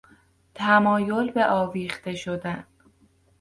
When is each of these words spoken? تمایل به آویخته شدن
تمایل 0.55 1.31
به 1.31 1.45
آویخته 1.45 2.15
شدن 2.15 2.63